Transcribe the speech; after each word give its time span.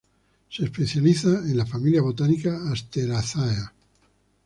Se 0.49 0.65
especializa 0.65 1.27
en 1.29 1.55
la 1.55 1.65
familia 1.67 2.01
botánica 2.01 2.71
Asteraceae. 2.71 3.67